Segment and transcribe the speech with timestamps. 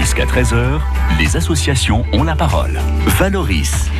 [0.00, 0.80] Jusqu'à 13h,
[1.18, 2.80] les associations ont la parole.
[3.18, 3.90] Valoris.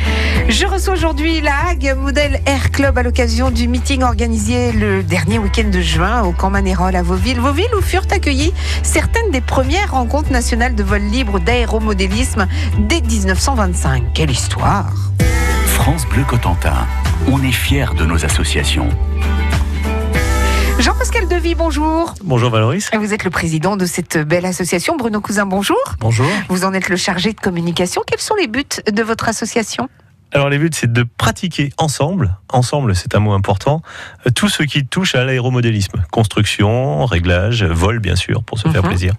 [0.49, 5.37] Je reçois aujourd'hui la Hague Model Air Club à l'occasion du meeting organisé le dernier
[5.37, 7.39] week-end de juin au Camp Manérol à Vauville.
[7.39, 8.51] Vauville où furent accueillies
[8.81, 12.47] certaines des premières rencontres nationales de vol libre d'aéromodélisme
[12.79, 14.05] dès 1925.
[14.15, 14.91] Quelle histoire
[15.67, 16.87] France Bleu Cotentin.
[17.31, 18.89] On est fiers de nos associations.
[20.81, 22.15] Jean-Pascal Devy, bonjour.
[22.23, 22.89] Bonjour Valoris.
[22.97, 24.97] Vous êtes le président de cette belle association.
[24.97, 25.77] Bruno Cousin, bonjour.
[25.99, 26.25] Bonjour.
[26.49, 28.01] Vous en êtes le chargé de communication.
[28.07, 29.89] Quels sont les buts de votre association?
[30.33, 33.81] Alors les buts, c'est de pratiquer ensemble, ensemble c'est un mot important,
[34.25, 36.03] euh, tout ce qui touche à l'aéromodélisme.
[36.09, 38.89] Construction, réglage, vol bien sûr, pour se faire Mhm.
[38.89, 39.13] plaisir.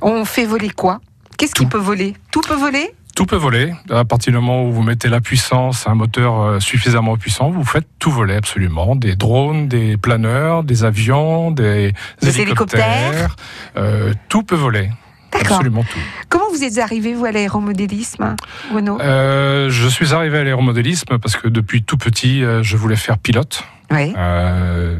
[0.00, 1.00] On fait voler quoi?
[1.36, 2.14] Qu'est-ce qui peut voler?
[2.32, 2.94] Tout peut voler?
[3.16, 3.72] Tout peut voler.
[3.90, 7.64] À partir du moment où vous mettez la puissance, un moteur euh, suffisamment puissant, vous
[7.64, 8.96] faites tout voler absolument.
[8.96, 13.36] Des drones, des planeurs, des avions, des, Des hélicoptères.
[13.76, 14.90] Euh, tout peut voler.
[15.32, 15.98] Absolument tout.
[16.28, 18.36] Comment vous êtes arrivé, vous, à l'aéromodélisme,
[18.70, 22.96] Bruno Euh, je suis arrivé à l'aéromodélisme parce que depuis tout petit, euh, je voulais
[22.96, 23.64] faire pilote.
[23.90, 24.12] Oui.
[24.16, 24.98] euh,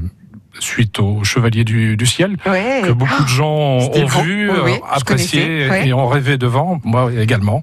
[0.60, 2.82] suite au Chevalier du, du Ciel, Ouais.
[2.84, 5.88] que beaucoup de gens ont, vu, Oui, oui, je apprécié ouais.
[5.88, 7.62] et ont rêvé devant, moi également.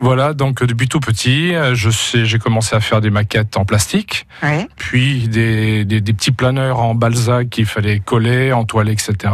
[0.00, 3.56] Voilà, donc euh, depuis tout petit, euh, je sais, j'ai commencé à faire des maquettes
[3.56, 4.66] en plastique, Ouais.
[4.76, 9.32] puis des, des- des petits planeurs en balsa qu'il fallait coller, entoiler, etc.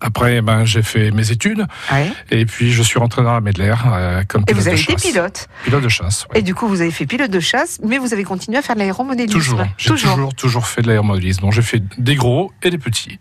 [0.00, 2.10] Après, ben, j'ai fait mes études Ouais.
[2.30, 4.82] et puis je suis rentré dans la Medlaire euh, comme Et pilote vous avez de
[4.82, 5.02] été chasse.
[5.02, 5.48] pilote.
[5.64, 6.26] Pilote de chasse.
[6.34, 8.74] Et du coup, vous avez fait pilote de chasse, mais vous avez continué à faire
[8.76, 9.38] de l'aéromodélisme.
[9.38, 10.34] Toujours, j'ai toujours.
[10.34, 11.40] toujours, fait de l'aéromodélisme.
[11.42, 13.18] Donc j'ai fait des gros et des petits.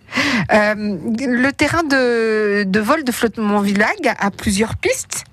[0.52, 5.24] Euh, le terrain de, de vol de flottement Villag a plusieurs pistes.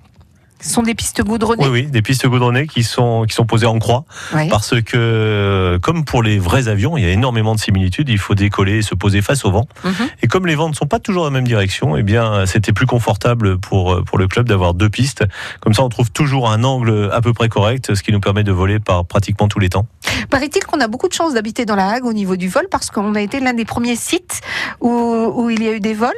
[0.60, 1.64] Ce sont des pistes goudronnées.
[1.66, 4.04] Oui, oui, des pistes goudronnées qui sont, qui sont posées en croix,
[4.50, 8.34] parce que, comme pour les vrais avions, il y a énormément de similitudes, il faut
[8.34, 9.66] décoller et se poser face au vent.
[9.84, 9.92] Mhm.
[10.22, 12.72] Et comme les vents ne sont pas toujours dans la même direction, eh bien, c'était
[12.72, 15.24] plus confortable pour, pour le club d'avoir deux pistes.
[15.60, 18.44] Comme ça, on trouve toujours un angle à peu près correct, ce qui nous permet
[18.44, 19.86] de voler par pratiquement tous les temps.
[20.28, 22.90] Paraît-il qu'on a beaucoup de chance d'habiter dans la Hague au niveau du vol parce
[22.90, 24.40] qu'on a été l'un des premiers sites
[24.80, 26.12] où, où il y a eu des vols.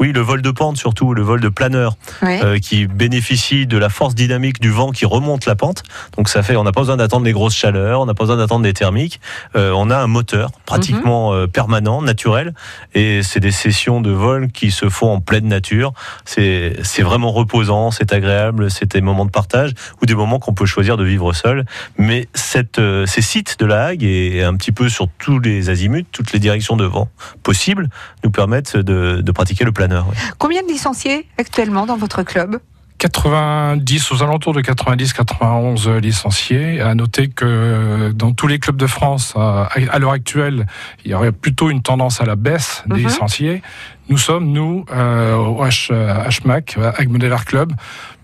[0.00, 1.96] Oui, le vol de pente surtout, le vol de planeur.
[2.22, 2.40] Ouais.
[2.42, 5.82] euh, qui bénéficie de la force dynamique du vent qui remonte la pente.
[6.16, 8.36] Donc ça fait, on n'a pas besoin d'attendre les grosses chaleurs, on n'a pas besoin
[8.36, 9.20] d'attendre des thermiques.
[9.56, 12.54] Euh, on a un moteur pratiquement euh, permanent, naturel,
[12.94, 15.92] et c'est des sessions de vol qui se font en pleine nature.
[16.24, 19.72] C'est vraiment reposant, c'est agréable, c'est des moments de partage
[20.02, 21.64] ou des moments qu'on peut choisir de vivre seul.
[21.96, 26.04] Mais cette, ces sites de la Hague et un petit peu sur tous les azimuts,
[26.12, 27.08] toutes les directions de vent
[27.42, 27.88] possibles,
[28.24, 29.87] nous permettent de, de pratiquer le planeur.
[29.96, 30.16] Ouais.
[30.38, 32.60] Combien de licenciés actuellement dans votre club
[32.98, 36.80] 90, aux alentours de 90-91 licenciés.
[36.80, 40.66] À noter que dans tous les clubs de France, à, l'heure actuelle,
[41.04, 43.06] il y aurait plutôt une tendance à la baisse des Mhm.
[43.06, 43.62] licenciés.
[44.08, 47.72] Nous sommes, nous, euh, au H, HMAC, Ag Model Art Club,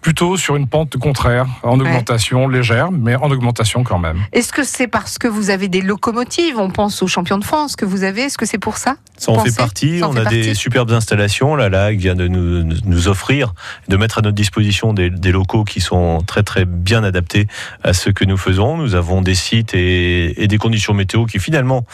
[0.05, 4.19] plutôt sur une pente contraire, en augmentation légère, mais en augmentation quand même.
[4.33, 6.59] Est-ce que c'est parce que vous avez des locomotives?
[6.59, 8.25] On pense aux champions de France que vous avez.
[8.25, 8.97] Est-ce que c'est pour ça?
[9.17, 10.01] Ça en fait partie.
[10.01, 11.57] ça en on fait a des superbes installations.
[11.57, 13.55] La LAG vient de nous, nous offrir,
[13.89, 17.47] de mettre à notre disposition des, des locaux qui sont très très bien adaptés
[17.83, 18.77] à ce que nous faisons.
[18.77, 21.87] Nous avons des sites et, et des conditions météo qui finalement,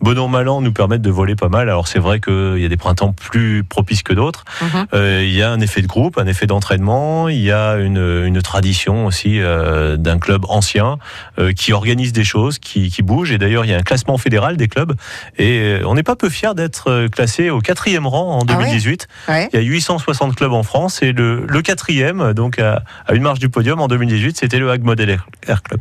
[0.00, 1.68] bon an mal an, nous permettent de voler pas mal.
[1.68, 4.44] Alors c'est vrai qu'il y a des printemps plus propices que d'autres.
[4.62, 4.86] Mhm.
[4.94, 7.28] Euh, il y a un effet de groupe, un effet d'entraînement.
[7.28, 10.98] Il y a une, une tradition aussi euh, d'un club ancien
[11.38, 13.32] euh, qui organise des choses, qui, qui bouge.
[13.32, 14.94] Et d'ailleurs, il y a un classement fédéral des clubs.
[15.38, 18.64] Et euh, on n'est pas peu fiers d'être classé au quatrième rang en Ah ouais?
[18.64, 19.08] 2018.
[19.28, 19.48] Ouais.
[19.52, 23.22] Il y a 860 clubs en France et le, le quatrième, donc à, à une
[23.22, 25.10] marge du podium en 2018, c'était le Hague Model
[25.46, 25.80] Air- Club.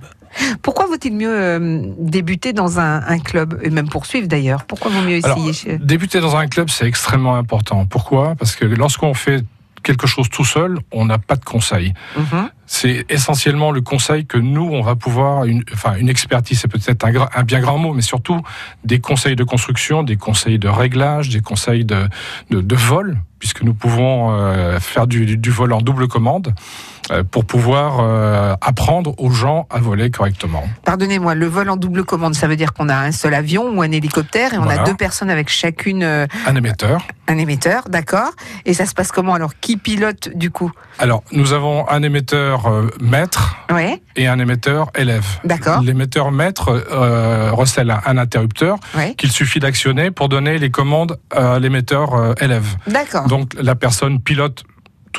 [0.61, 4.65] Pourquoi vaut-il mieux euh, débuter dans un, un club et même poursuivre d'ailleurs?
[4.65, 5.77] Pourquoi vaut mieux Alors, essayer chez...
[5.77, 7.85] Débuter dans un club, c'est extrêmement important.
[7.85, 8.35] Pourquoi?
[8.37, 9.43] Parce que lorsqu'on fait
[9.85, 11.93] quelque chose tout seul, on n'a pas de conseils.
[12.17, 12.49] Mhm.
[12.65, 17.05] C'est essentiellement le conseil que nous, on va pouvoir, une, enfin une expertise, c'est peut-être
[17.05, 18.41] un, bien grand mot, mais surtout
[18.83, 22.09] des conseils de construction, des conseils de réglage, des conseils de,
[22.49, 26.55] de, de vol, puisque nous pouvons euh, faire du, vol en double commande
[27.31, 30.63] pour pouvoir euh, apprendre aux gens à voler correctement.
[30.83, 33.81] Pardonnez-moi, le vol en double commande, ça veut dire qu'on a un seul avion ou
[33.81, 34.81] un hélicoptère et on Voilà.
[34.81, 37.01] a deux personnes avec chacune euh, Un émetteur.
[37.27, 38.31] un émetteur, d'accord
[38.65, 39.51] Et ça se passe comment alors?
[39.61, 40.71] Qui pilote du coup?
[40.99, 45.25] Alors, nous avons un émetteur euh, maître Ouais, et un émetteur élève.
[45.43, 45.81] D'accord.
[45.81, 51.19] L'émetteur maître euh, recèle un, un interrupteur ouais, qu'il suffit d'actionner pour donner les commandes
[51.35, 52.77] à l'émetteur euh, élève.
[52.87, 53.27] d'accord.
[53.27, 54.63] Donc la personne pilote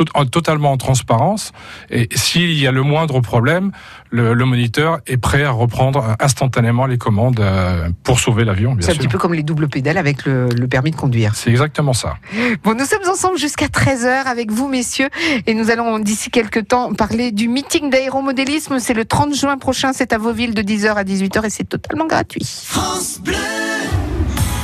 [0.04, 1.52] totalement en transparence.
[1.90, 3.72] Et s'il y a le moindre problème,
[4.10, 8.76] le, moniteur est prêt à reprendre instantanément les commandes euh, pour sauver l'avion.
[8.80, 11.34] C'est un petit peu comme les doubles pédales avec le, permis de conduire.
[11.34, 12.16] C'est exactement ça.
[12.62, 15.08] Bon, nous sommes ensemble jusqu'à 13h avec vous, messieurs,
[15.46, 18.78] et nous allons d'ici quelques temps parler du meeting d'aéromodélisme.
[18.78, 22.06] C'est le 30 juin prochain, c'est à Vauville de 10h à 18h et c'est totalement
[22.06, 22.42] gratuit.
[22.44, 23.55] France Bleu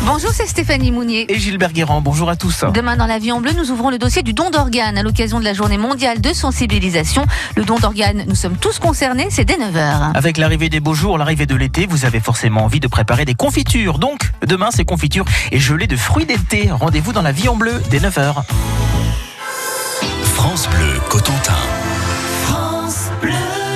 [0.04, 1.32] Bonjour, c'est Stéphanie Mounier.
[1.32, 2.64] Et Gilbert Guérand, bonjour à tous.
[2.74, 5.54] Demain, dans l'avion bleu, nous ouvrons le dossier du don d'organes à l'occasion de la
[5.54, 7.24] journée mondiale de sensibilisation.
[7.56, 10.12] Le don d'organes, nous sommes tous concernés, c'est dès 9h.
[10.14, 13.34] Avec l'arrivée des beaux jours, l'arrivée de l'été, vous avez forcément envie de préparer des
[13.34, 13.98] confitures.
[13.98, 16.70] Donc, demain, c'est confitures et gelée de fruits d'été.
[16.70, 18.42] Rendez-vous dans l'avion bleu dès 9h.
[20.34, 21.54] France Bleu, Cotentin.
[23.22, 23.71] Souchon,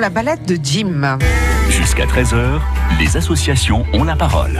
[0.00, 1.18] la balade de Jim.
[1.68, 2.58] Jusqu'à 13h,
[2.98, 4.58] les associations ont la parole.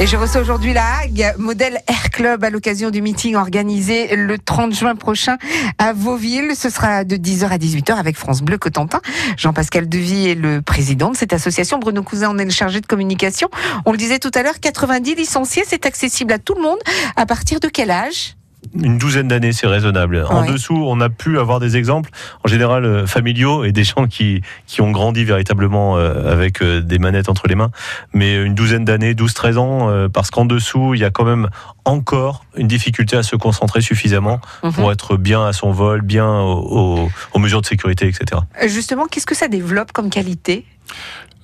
[0.00, 4.36] Et je reçois aujourd'hui la Hague, modèle Air Club, à l'occasion du meeting organisé le
[4.36, 5.38] 30 juin prochain
[5.78, 6.56] à Vauville.
[6.56, 9.00] Ce sera de 10h à 18h avec France Bleu Cotentin.
[9.36, 11.78] Jean-Pascal Devy est le président de cette association.
[11.78, 13.48] Bruno Cousin en est le chargé de communication.
[13.86, 16.78] On le disait tout à l'heure, 90 licenciés, c'est accessible à tout le monde.
[17.14, 18.37] À partir de quel âge?
[18.74, 20.24] Une douzaine d'années, c'est raisonnable.
[20.28, 20.52] En Ouais.
[20.52, 22.10] dessous, on a pu avoir des exemples,
[22.44, 26.80] en général euh, familiaux, et des gens qui, qui ont grandi véritablement euh, avec euh,
[26.80, 27.70] des manettes entre les mains.
[28.12, 31.48] Mais une douzaine d'années, 12-13 ans, parce qu'en dessous, il y a quand même
[31.84, 34.72] encore une difficulté à se concentrer suffisamment Mhm.
[34.72, 38.40] pour être bien à son vol, bien au- au- aux mesures de sécurité, etc.
[38.66, 40.64] Justement, qu'est-ce que ça développe comme qualité?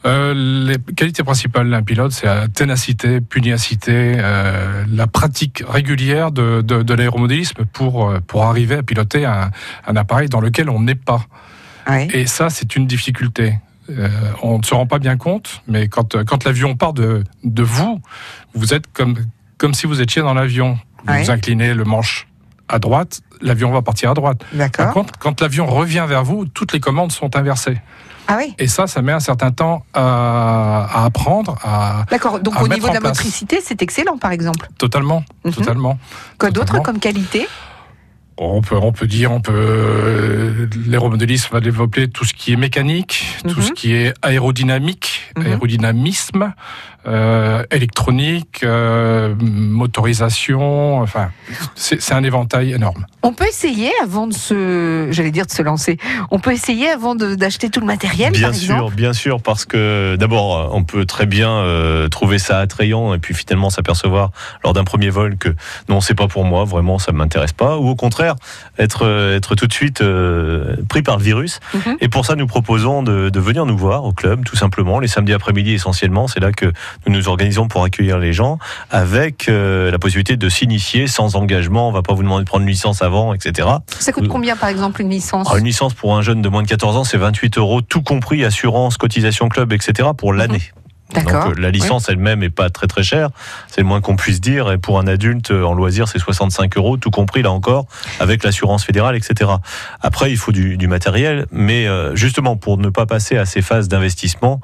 [0.07, 6.61] Euh, les qualités principales d'un pilote, c'est la ténacité, pugnacité, euh, la pratique régulière de,
[6.61, 9.51] de, de l'aéromodélisme pour, euh, pour arriver à piloter un,
[9.87, 11.25] un appareil dans lequel on n'est pas.
[11.89, 12.09] Oui.
[12.13, 13.59] Et ça, c'est une difficulté.
[13.91, 14.09] Euh,
[14.43, 18.01] on ne se rend pas bien compte, mais quand, quand l'avion part de, de vous,
[18.55, 19.17] vous êtes comme,
[19.59, 20.79] comme si vous étiez dans l'avion.
[21.07, 22.27] Vous vous inclinez le manche
[22.67, 24.43] à droite, l'avion va partir à droite.
[24.85, 27.77] Par contre, quand l'avion revient vers vous, toutes les commandes sont inversées.
[28.27, 28.55] Ah oui.
[28.59, 32.41] Et ça, ça met un certain temps à, à apprendre, à D'accord.
[32.41, 33.19] Donc à au niveau de la place.
[33.19, 34.69] motricité, c'est excellent, par exemple.
[34.79, 35.53] totalement, Mhm.
[35.53, 35.99] totalement.
[36.39, 37.47] Quoi d'autre comme qualité?
[38.37, 40.67] On peut, on peut dire, on peut, euh,
[41.53, 43.63] va développer tout ce qui est mécanique, tout Mhm.
[43.63, 45.47] ce qui est aérodynamique, Mhm.
[45.47, 46.53] aérodynamisme,
[47.07, 51.01] euh, électronique, euh, motorisation.
[51.01, 51.31] Enfin,
[51.75, 53.07] c'est un éventail énorme.
[53.23, 55.99] On peut essayer avant de se, j'allais dire de se lancer.
[56.31, 58.95] On peut essayer avant d'acheter tout le matériel, Bien par sûr, exemple.
[58.97, 63.35] bien sûr, parce que d'abord, on peut très bien euh, trouver ça attrayant et puis
[63.35, 64.31] finalement s'apercevoir
[64.65, 65.51] lors d'un premier vol que
[65.91, 68.24] non, c'est pas pour moi, vraiment, ça m'intéresse pas, ou au contraire,
[68.79, 71.61] être euh, être tout de suite euh, pris par le virus.
[71.75, 71.97] Mhm.
[72.01, 75.09] Et pour ça, nous proposons de, de venir nous voir au club, tout simplement, les
[75.09, 76.29] samedis après-midi essentiellement.
[76.29, 76.67] C'est là que
[77.07, 78.59] nous nous organisons pour accueillir les gens,
[78.91, 81.89] avec euh, la possibilité de s'initier sans engagement.
[81.89, 83.69] On va pas vous demander de prendre une licence avant, etc.
[83.99, 86.63] Ça coûte combien, par exemple, une licence Alors, une licence pour un jeune de moins
[86.63, 90.11] de 14 ans, c'est 28 euros, tout compris assurance, cotisation club, etc.
[90.17, 90.59] pour l'année.
[90.59, 90.84] D'accord.
[91.13, 93.29] Donc euh, la licence elle-même est pas très très chère,
[93.69, 94.73] c'est le moins qu'on puisse dire.
[94.73, 97.87] Et pour un adulte euh, en loisir, c'est 65 euros, tout compris là encore,
[98.21, 99.51] avec l'assurance fédérale, etc.
[100.01, 103.61] Après, il faut du, du matériel, mais euh, justement pour ne pas passer à ces
[103.61, 104.61] phases d'investissement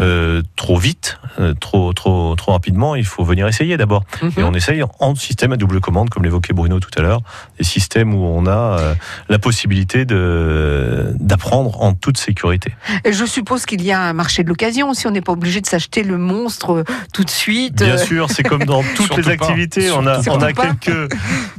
[0.00, 1.18] euh, trop vite,
[1.60, 4.04] trop trop trop rapidement, il faut venir essayer d'abord.
[4.22, 4.32] Mhm.
[4.36, 7.20] Et on essaye en système à double commande, comme l'évoquait Bruno tout à l'heure,
[7.58, 8.94] des systèmes où on a euh,
[9.28, 12.72] la possibilité d'apprendre en toute sécurité.
[13.04, 15.60] Et Je suppose qu'il y a un marché de l'occasion, si on n'est pas obligé
[15.60, 17.76] de s'acheter le monstre euh, tout de suite.
[17.76, 19.46] Bien euh, sûr, c'est comme dans toutes Surtout les pas.
[19.46, 20.74] activités, on a, Surtout on a pas.
[20.74, 21.14] quelques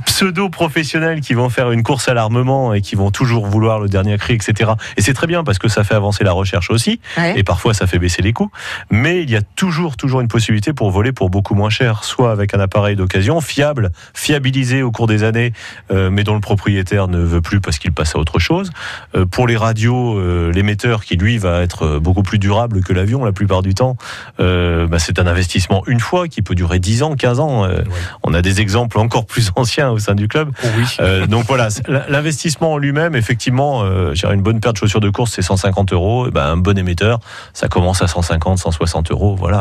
[0.05, 4.17] pseudo-professionnels qui vont faire une course à l'armement et qui vont toujours vouloir le dernier
[4.17, 4.71] cri, etc.
[4.97, 7.37] Et c'est très bien parce que ça fait avancer la recherche aussi, ouais.
[7.37, 8.51] et parfois ça fait baisser les coûts.
[8.89, 9.64] Mais il y a toujours,
[9.97, 13.91] toujours une possibilité pour voler pour beaucoup moins cher, soit avec un appareil d'occasion fiable,
[14.13, 15.53] fiabilisé au cours des années,
[15.91, 18.71] euh, mais dont le propriétaire ne veut plus parce qu'il passe à autre chose.
[19.15, 23.23] Euh, pour les radios, euh, l'émetteur qui lui va être beaucoup plus durable que l'avion
[23.23, 23.97] la plupart du temps,
[24.37, 27.67] bah, c'est un investissement une fois qui peut durer 10 ans, 15 ans.
[28.23, 30.51] On a des exemples encore plus anciens au sein du club.
[30.63, 31.27] Oh oui.
[31.27, 31.69] Donc voilà,
[32.09, 36.27] l'investissement en lui-même, effectivement, une bonne paire de chaussures de course, c'est 150 euros.
[36.27, 37.19] Et ben, un bon émetteur,
[37.53, 39.35] ça commence à 150, 160 euros.
[39.35, 39.54] Voilà.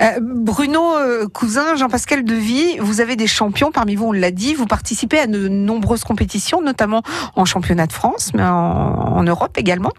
[0.00, 4.54] Euh, Bruno euh, Cousin, Jean-Pascal Devy, vous avez des champions parmi vous, on l'a dit.
[4.54, 7.02] Vous participez à de nombreuses compétitions, notamment
[7.36, 9.92] en championnat de France, mais en, en Europe également.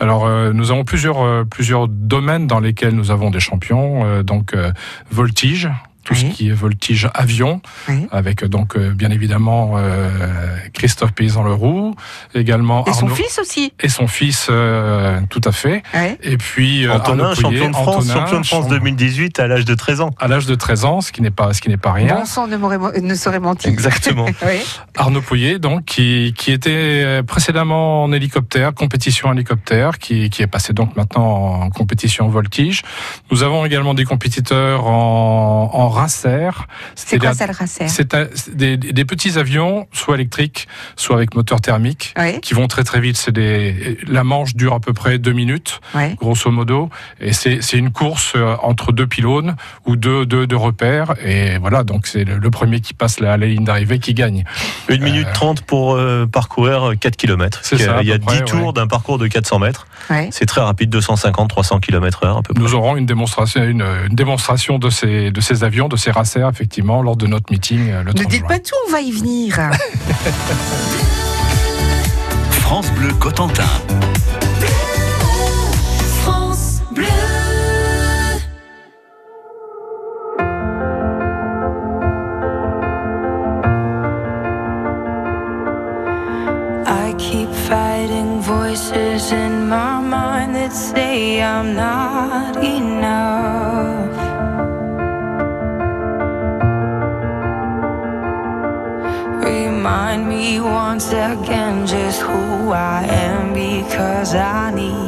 [0.00, 4.04] Alors, euh, nous avons plusieurs, euh, plusieurs domaines dans lesquels nous avons des champions.
[4.04, 4.72] Euh, donc, euh,
[5.10, 5.68] voltige,
[6.08, 6.20] tout Oui.
[6.30, 8.06] ce qui est voltige avion, Oui.
[8.10, 10.08] avec donc euh, bien évidemment euh,
[10.72, 11.94] Christophe Paysan-Leroux,
[12.34, 13.74] également Et son fils aussi.
[13.78, 15.82] et son fils, euh, tout à fait.
[16.22, 19.46] Et puis euh, Antonin, Pouillet, champion de France, Antonin, champion de France champ- 2018 à
[19.48, 20.10] l'âge de 13 ans.
[20.18, 22.14] à l'âge de 13 ans, ce qui n'est pas, ce qui n'est pas rien.
[22.14, 23.68] Bon sang ne, ne serait menti.
[23.68, 24.24] Exactement.
[24.46, 24.60] Oui.
[24.96, 30.72] Arnaud Pouillet, donc, qui, qui était précédemment en hélicoptère, compétition hélicoptère, qui, qui est passé
[30.72, 32.82] donc maintenant en compétition voltige.
[33.30, 36.66] Nous avons également des compétiteurs en, en racer.
[36.94, 38.14] C'est quoi ça le racer C'est
[38.54, 43.00] des, des petits avions, soit électriques, soit avec moteur thermique, Oui, qui vont très très
[43.00, 43.16] vite.
[43.16, 46.14] C'est des, la manche dure à peu près deux minutes, oui.
[46.16, 46.90] grosso modo,
[47.20, 51.84] et c'est une course euh, entre deux pylônes ou deux, deux, deux repères, et voilà,
[51.84, 54.44] donc c'est le, le premier qui passe la, la ligne d'arrivée qui gagne.
[54.88, 57.60] 1 minute 30 pour euh, parcourir 4 km.
[57.62, 58.72] C'est ça, à Il y a peu 10 près, tours ouais.
[58.72, 59.86] d'un parcours de 400 mètres.
[60.10, 60.28] Ouais.
[60.32, 62.62] C'est très rapide, 250-300 km heure à peu près.
[62.62, 66.48] Nous aurons une démonstration, une, une démonstration de ces, de ces avions, de ces racères,
[66.48, 68.48] effectivement, lors de notre meeting euh, le 30 Ne dites juin.
[68.48, 69.54] pas tout, on va y venir.
[72.50, 73.64] France Bleu Cotentin.
[88.78, 93.97] voices in my mind that say I'm not enough.
[100.98, 105.07] Once again just who I am because I need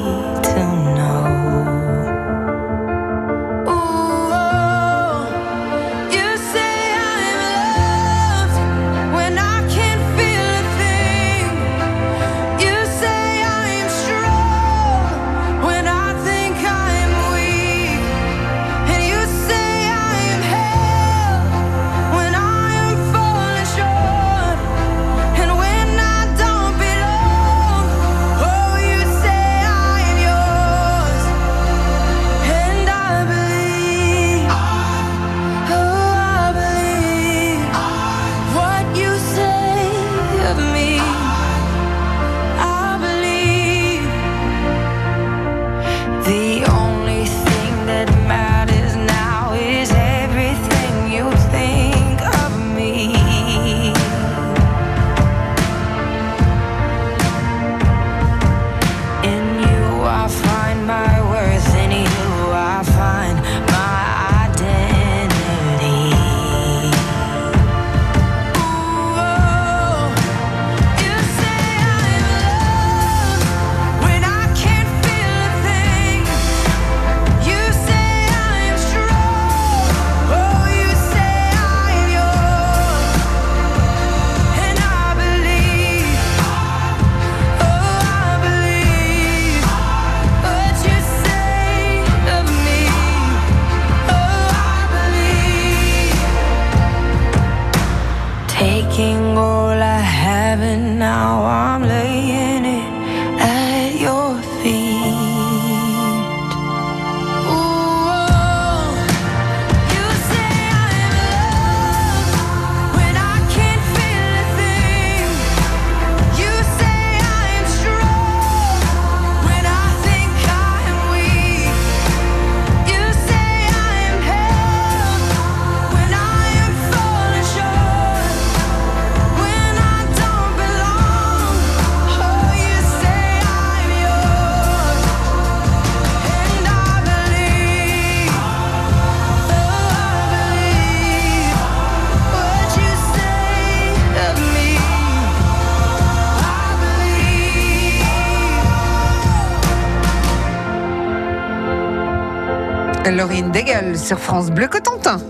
[153.11, 155.21] Laurine Degel sur France Bleu Cotentin.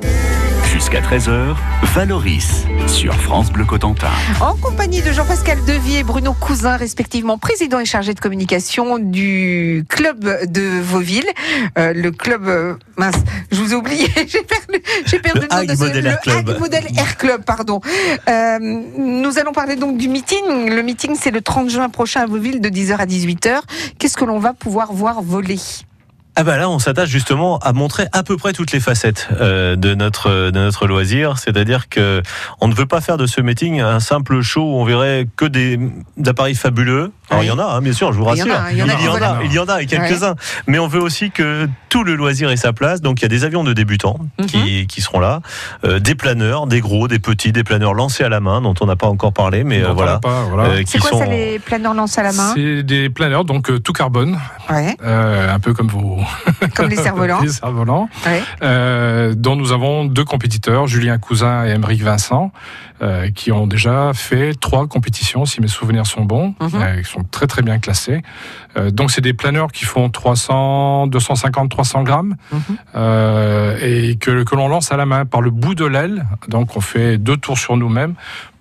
[0.73, 1.55] Jusqu'à 13h,
[1.95, 4.11] Valoris sur France Bleu Cotentin.
[4.41, 9.85] En compagnie de Jean-Pascal Devier et Bruno Cousin, respectivement président et chargé de communication du
[9.89, 11.27] club de Vauville.
[11.79, 13.17] Euh, le club, euh, mince,
[13.51, 16.21] je vous ai oublié, j'ai perdu, j'ai perdu Le le, nom de ce- Model Air
[16.21, 16.49] Club.
[16.51, 17.81] Hague Model Air Club, pardon.
[18.29, 20.71] Euh, nous allons parler donc du meeting.
[20.71, 23.61] Le meeting, c'est le 30 juin prochain à Vauville de 10h à 18h.
[23.99, 25.59] Qu'est-ce que l'on va pouvoir voir voler?
[26.37, 29.77] Ah bah là, on s'attache justement à montrer à peu près toutes les facettes euh,
[29.77, 31.39] de notre de notre loisir.
[31.39, 32.23] C'est-à-dire que
[32.61, 35.45] on ne veut pas faire de ce meeting un simple show où on verrait que
[35.45, 35.79] des
[36.25, 37.13] appareils fabuleux.
[37.31, 37.47] Alors Oui.
[37.47, 38.47] il y en a, hein, bien sûr, je vous rassure.
[38.47, 40.35] il y en a, il y en a, il y en a, et quelques-uns.
[40.67, 43.01] Mais on veut aussi que tout le loisir ait sa place.
[43.01, 44.47] Donc il y a des avions de débutants Mhm.
[44.47, 45.41] qui, qui seront là,
[45.85, 48.87] euh, des planeurs, des gros, des petits, des planeurs lancés à la main dont on
[48.87, 50.21] n'a pas encore parlé, mais euh, voilà.
[50.23, 50.71] voilà.
[50.71, 53.71] Euh, C'est qui quoi ça, les planeurs lancés à la main C'est des planeurs, donc
[53.71, 54.39] euh, tout carbone,
[54.69, 56.19] Ouais, euh, un peu comme vos
[56.75, 57.41] comme les cerfs-volants.
[57.43, 58.43] les cerfs-volants, Ouais.
[58.63, 62.53] euh, dont nous avons deux compétiteurs, Julien Cousin et Émeric Vincent,
[63.03, 66.71] euh, qui ont déjà fait trois compétitions, si mes souvenirs sont bons, Mhm.
[66.75, 68.23] euh, qui sont très très bien classés.
[68.77, 72.61] Euh, donc c'est des planeurs qui font 300, 250, 300 grammes Mhm.
[72.97, 76.27] euh, et que, que l'on lance à la main par le bout de l'aile.
[76.49, 78.15] Donc on fait deux tours sur nous-mêmes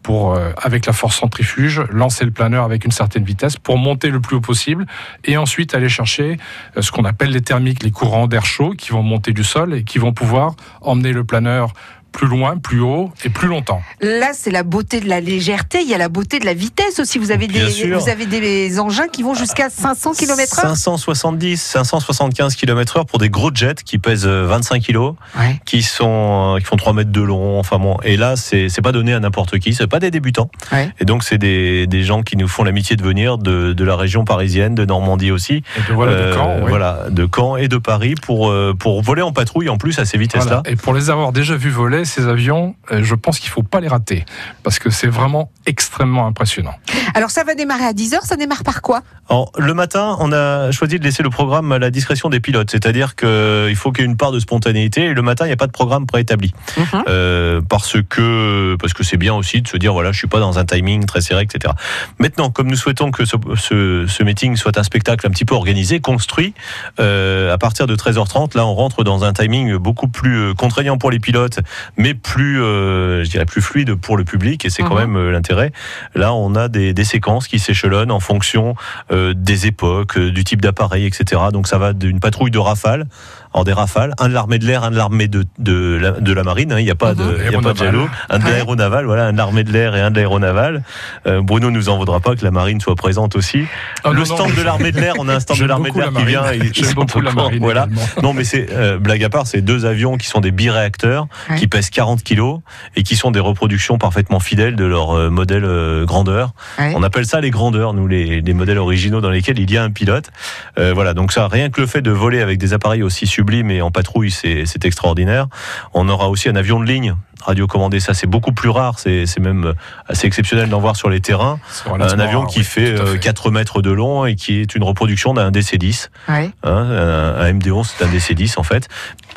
[0.04, 4.10] pour, euh, avec la force centrifuge, lancer le planeur avec une certaine vitesse pour monter
[4.10, 4.88] le plus haut possible
[5.26, 6.38] et ensuite aller chercher
[6.78, 9.74] euh, ce qu'on appelle les thermiques, les courants d'air chaud qui vont monter du sol
[9.74, 11.74] et qui vont pouvoir emmener le planeur
[12.12, 13.82] plus loin, plus haut et plus longtemps.
[14.02, 15.82] Là, c'est la beauté de la légèreté.
[15.82, 17.18] Il y a la beauté de la vitesse aussi.
[17.20, 18.00] Vous avez Bien des, sûr.
[18.00, 20.76] vous avez des engins qui vont jusqu'à 500 km/h.
[20.76, 24.98] 570, 575 km/h pour des gros jets qui pèsent euh, 25 kg,
[25.38, 25.60] Ouais.
[25.66, 27.60] qui sont euh, qui font 3 mètres de long.
[27.60, 30.50] Enfin bon, et là c'est pas donné à n'importe qui, c'est pas des débutants.
[30.72, 30.90] Ouais.
[31.00, 33.96] Et donc c'est des, des gens qui nous font l'amitié de venir de, de la
[33.96, 37.68] région parisienne, de Normandie aussi, Et de, voilà, de Euh, Caen, voilà, de Caen et
[37.68, 40.62] de Paris pour euh, pour voler en patrouille en plus à ces vitesses-là.
[40.64, 40.70] Voilà.
[40.72, 43.80] Et pour les avoir déjà vus voler, ces avions, euh, je pense qu'il faut pas
[43.80, 44.26] les rater
[44.64, 46.74] parce que c'est vraiment extrêmement impressionnant.
[47.14, 49.02] Alors ça va démarrer à 10h, ça démarre par quoi?
[49.30, 52.72] Alors, le matin, on a choisi de laisser le programme à la discrétion des pilotes,
[52.72, 55.04] c'est-à-dire qu'il faut qu'il y ait une part de spontanéité.
[55.06, 57.04] Et le matin, il n'y a pas de programme préétabli, Mhm.
[57.08, 60.40] Euh, parce que parce que c'est bien aussi de se dire voilà, je suis pas
[60.40, 61.74] dans un timing très serré, etc.
[62.18, 65.56] Maintenant, comme nous souhaitons que ce, ce, ce meeting soit un spectacle un petit peu
[65.56, 66.54] organisé, construit,
[67.00, 70.98] euh, à partir de 13h30, là, on rentre dans un timing beaucoup plus euh, contraignant
[70.98, 71.60] pour les pilotes,
[71.98, 75.14] mais plus, euh, je dirais, plus fluide pour le public, et c'est quand Mhm.
[75.14, 75.72] même euh, l'intérêt.
[76.16, 78.76] Là, on a des, des séquences qui s'échelonnent en fonction
[79.12, 81.42] euh, des époques, du type d'appareil, etc.
[81.52, 83.06] Donc ça va d'une patrouille de rafales,
[83.54, 86.34] en des rafales, un de l'armée de l'air, un de l'armée de, de, la, de
[86.34, 88.40] la marine, hein, il n'y a pas de, il y a pas de jaloux, un
[88.40, 90.84] de l'aéronaval, voilà, un de l'armée de l'air et un de l'aéronaval.
[91.28, 93.66] Euh, Bruno nous en voudra pas que la marine soit présente aussi.
[94.04, 95.90] Ah, le non, non, stand de l'armée de l'air, on a un stand de l'armée
[95.92, 96.44] de l'air la qui vient.
[96.54, 97.60] ils J'aime sont beaucoup la marine.
[97.60, 97.88] Voilà.
[98.22, 101.56] Non, mais c'est euh, blague à part, c'est deux avions qui sont des biréacteurs, Ouais.
[101.58, 102.60] qui pèsent 40 kilos
[102.96, 106.52] et qui sont des reproductions parfaitement fidèles de leur euh, modèle euh, grandeur.
[106.78, 106.94] Ouais.
[106.96, 109.84] On appelle ça les grandeurs, nous, les, les modèles originaux dans lesquels il y a
[109.84, 110.30] un pilote.
[110.78, 113.72] Euh, voilà, donc ça, rien que le fait de voler avec des appareils aussi sublimes
[113.72, 115.48] et en patrouille, c'est extraordinaire.
[115.94, 119.40] On aura aussi un avion de ligne radiocommandé, ça c'est beaucoup plus rare, c'est c'est
[119.40, 119.74] même
[120.08, 121.60] assez exceptionnel d'en voir sur les terrains.
[121.88, 124.60] Un avion rare, qui oui, fait, tout à euh, 4 mètres de long et qui
[124.62, 126.10] est une reproduction d'un DC-10.
[126.28, 126.52] Ouais.
[126.64, 128.88] Hein, un, un MD-11, c'est un DC-10 en fait,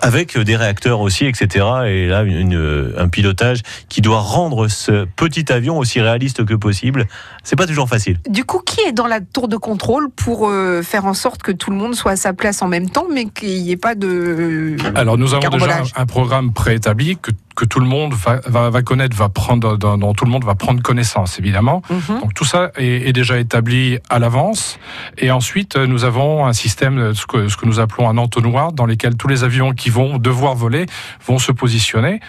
[0.01, 1.65] avec des réacteurs aussi, etc.
[1.87, 7.07] Et là, une- un pilotage qui doit rendre ce petit avion aussi réaliste que possible.
[7.45, 8.19] C'est pas toujours facile.
[8.29, 11.53] Du coup, qui est dans la tour de contrôle pour euh, faire en sorte que
[11.53, 13.95] tout le monde soit à sa place en même temps, mais qu'il n'y ait pas
[13.95, 14.77] de...
[14.95, 18.83] Alors nous avons déjà un programme préétabli que, que tout le monde va, va, va
[18.83, 21.83] connaître, va prendre, dont, dont tout le monde va prendre connaissance évidemment.
[21.91, 22.21] Mhm.
[22.21, 24.79] Donc tout ça est, est déjà établi à l'avance.
[25.19, 28.17] Et ensuite, euh, nous avons un système, euh, ce que, ce que nous appelons un
[28.19, 30.87] entonnoir, dans lequel tous les avions qui vont devoir voler
[31.27, 32.21] vont se positionner.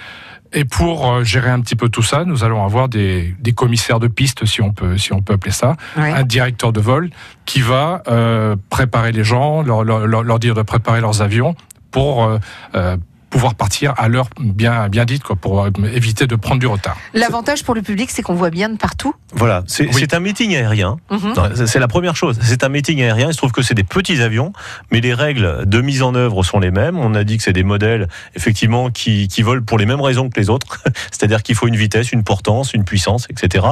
[0.55, 3.99] Et pour euh, gérer un petit peu tout ça, nous allons avoir des, des commissaires
[3.99, 6.11] de piste, si on peut, si on peut appeler ça, Ouais.
[6.11, 7.09] un directeur de vol
[7.45, 11.55] qui va euh, préparer les gens, leur, leur, dire de préparer leurs avions
[11.89, 12.23] pour
[12.75, 12.97] euh,
[13.33, 16.95] pouvoir partir à l'heure bien, bien dite, quoi, pour euh, éviter de prendre du retard.
[17.15, 19.15] L'avantage pour le public, c'est qu'on voit bien de partout.
[19.33, 19.95] Voilà, c'est Oui.
[19.97, 20.97] c'est un meeting aérien.
[21.09, 21.33] Mhm.
[21.55, 22.37] C'est- C'est la première chose.
[22.43, 23.29] C'est un meeting aérien.
[23.29, 24.53] Il se trouve que c'est des petits avions,
[24.91, 26.99] mais les règles de mise en œuvre sont les mêmes.
[26.99, 30.29] On a dit que c'est des modèles, effectivement, qui, qui volent pour les mêmes raisons
[30.29, 30.83] que les autres.
[31.11, 33.65] C'est-à-dire qu'il faut une vitesse, une portance, une puissance, etc.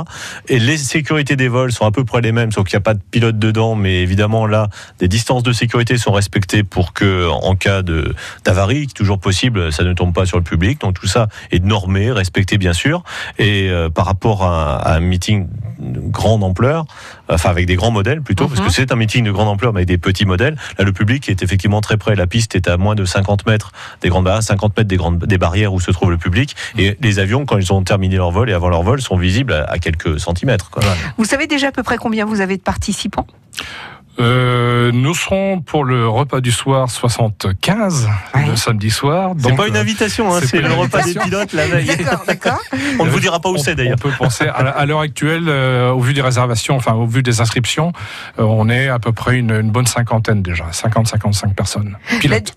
[0.47, 2.87] Et les sécurités des vols sont à peu près les mêmes, sauf qu'il n'y a
[2.89, 3.75] pas de pilote dedans.
[3.75, 8.87] Mais évidemment, là, des distances de sécurité sont respectées pour que, en cas de d'avarie,
[8.87, 10.81] qui est toujours possible, ça ne tombe pas sur le public.
[10.81, 13.03] Donc tout ça est normé, respecté bien sûr.
[13.37, 15.47] Et euh, par rapport à, à un meeting
[15.79, 16.85] de grande ampleur,
[17.27, 18.67] enfin avec des grands modèles plutôt, parce Mhm.
[18.67, 20.55] que c'est un meeting de grande ampleur mais avec des petits modèles.
[20.77, 22.15] Là, le public est effectivement très près.
[22.15, 25.17] La piste est à moins de 50 mètres des grandes barrières, 50 mètres des grandes
[25.25, 26.55] des barrières où se trouve le public.
[26.77, 29.53] Et les avions, quand ils ont terminé leur vol et avant leur vol, sont visibles
[29.53, 30.69] à, à quelques centimètres.
[30.69, 30.83] Quoi.
[31.17, 33.25] Vous savez déjà à peu près combien vous avez de participants?
[34.19, 38.47] Euh, nous serons pour le repas du soir 75, Ouais.
[38.47, 39.33] le samedi soir.
[39.39, 41.87] C'est pas une euh, invitation, hein, c'est le repas des pilotes la veille.
[41.87, 42.59] D'accord, d'accord.
[42.99, 43.95] On ne vous dira pas où c'est d'ailleurs.
[43.97, 47.41] On peut penser, à, l'heure actuelle, euh, au vu des réservations, enfin au vu des
[47.41, 47.93] inscriptions,
[48.39, 51.97] euh, on est à peu près une, une bonne cinquantaine déjà, 50-55 personnes.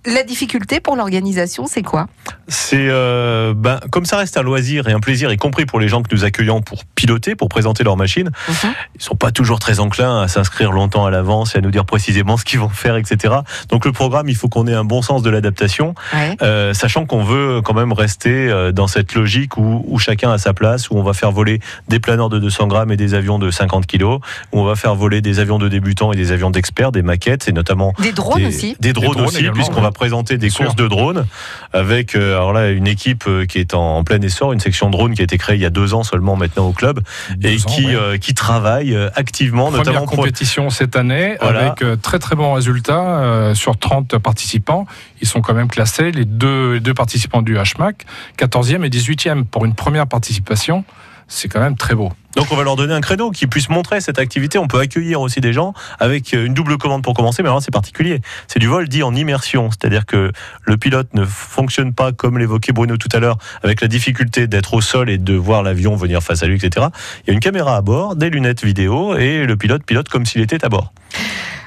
[0.06, 2.06] La, difficulté pour l'organisation, c'est quoi?
[2.48, 5.88] C'est euh, ben, comme ça reste un loisir et un plaisir, y compris pour les
[5.88, 8.30] gens que nous accueillons pour piloter, pour présenter leur machine.
[8.48, 8.72] Mhm.
[8.96, 11.84] Ils sont pas toujours très enclins à s'inscrire longtemps à l'avance et à nous dire
[11.84, 13.34] précisément ce qu'ils vont faire, etc.
[13.68, 16.36] Donc le programme, il faut qu'on ait un bon sens de l'adaptation, Ouais.
[16.42, 20.38] euh, sachant qu'on veut quand même rester euh, dans cette logique où, où chacun a
[20.38, 23.38] sa place, où on va faire voler des planeurs de 200 grammes et des avions
[23.38, 24.20] de 50 kilos,
[24.52, 27.48] où on va faire voler des avions de débutants et des avions d'experts, des maquettes
[27.48, 29.82] et notamment Des drones des, aussi des drones Des drones aussi, puisqu'on ouais.
[29.82, 30.84] va présenter des Bien courses sûr.
[30.84, 31.26] de drones
[31.72, 35.14] avec euh, alors là une équipe qui est en, en plein essor, une section drone
[35.14, 37.00] qui a été créée il y a deux ans seulement maintenant au club
[37.42, 37.94] et ans, qui ouais.
[37.94, 42.52] euh, qui travaille activement, Première notamment pour compétition cette année Avec euh, très très bons
[42.52, 44.86] résultats euh, sur 30 participants.
[45.20, 48.04] Ils sont quand même classés, les deux, les deux participants du HMAC,
[48.38, 50.84] 14e et 18e pour une première participation.
[51.28, 52.12] C'est quand même très beau.
[52.36, 54.58] Donc on va leur donner un créneau qui puisse montrer cette activité.
[54.58, 57.62] On peut accueillir aussi des gens avec euh, une double commande pour commencer, mais alors
[57.62, 58.20] c'est particulier.
[58.48, 60.32] C'est du vol dit en immersion, c'est-à-dire que
[60.62, 64.74] le pilote ne fonctionne pas comme l'évoquait Bruno tout à l'heure, avec la difficulté d'être
[64.74, 66.86] au sol et de voir l'avion venir face à lui, etc.
[67.22, 70.26] Il y a une caméra à bord, des lunettes vidéo et le pilote pilote comme
[70.26, 70.92] s'il était à bord.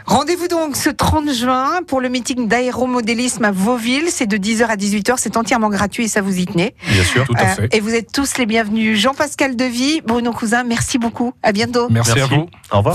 [0.07, 4.05] Rendez-vous donc ce 30 juin pour le meeting d'aéromodélisme à Vauville.
[4.09, 5.15] C'est de 10h à 18h.
[5.17, 6.73] C'est entièrement gratuit et ça vous y tenez.
[6.89, 7.25] Bien sûr.
[7.25, 7.75] Tout à Euh, fait.
[7.75, 8.97] et vous êtes tous les bienvenus.
[8.97, 11.33] Jean-Pascal Devy, Bruno Cousin, merci beaucoup.
[11.43, 11.87] À bientôt.
[11.89, 12.47] Merci, à vous.
[12.71, 12.83] Au revoir.